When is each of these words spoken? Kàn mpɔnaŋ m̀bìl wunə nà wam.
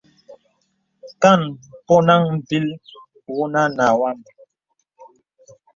Kàn 1.21 1.41
mpɔnaŋ 1.81 2.21
m̀bìl 2.35 2.65
wunə 3.35 3.61
nà 3.77 3.85
wam. 3.99 4.17